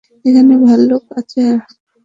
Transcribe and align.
এখানে 0.25 0.53
ভাল্লুক 0.63 1.03
আছে! 1.19 1.43